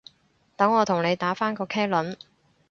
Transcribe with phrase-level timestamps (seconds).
[0.57, 2.17] 等我同你打返個茄輪